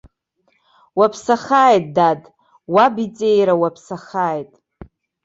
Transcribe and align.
Уаԥсахааит, 0.97 1.85
дад, 1.95 2.21
уаб 2.73 2.95
иҵеира 3.05 3.53
уаԥсахааит! 3.61 4.51